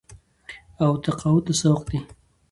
[0.83, 1.99] او تقاعد ته سوق دي